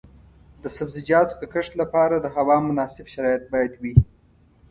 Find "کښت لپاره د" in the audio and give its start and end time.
1.53-2.27